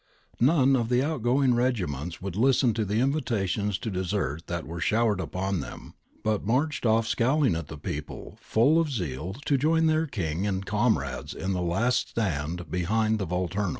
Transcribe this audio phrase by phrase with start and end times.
[0.39, 5.19] None of the outgoing regiments would listen to the invitations to desert that were showered
[5.19, 5.93] upon them,
[6.23, 10.65] but marched off scowling at the people, full of zeal to join their King and
[10.65, 13.69] comrades in the last stand behind the Volturno.